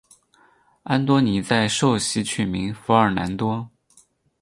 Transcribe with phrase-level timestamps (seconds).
[0.81, 3.69] 安多尼在受洗取名福尔南多。